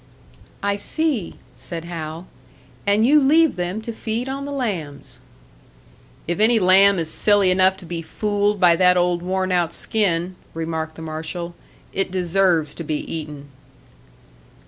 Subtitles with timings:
[0.63, 2.25] "I see," said Hal.
[2.87, 5.19] "And you leave them to feed on the lambs!"
[6.27, 10.37] "If any lamb is silly enough to be fooled by that old worn out skin,"
[10.55, 11.53] remarked the marshal,
[11.93, 13.49] "it deserves to be eaten."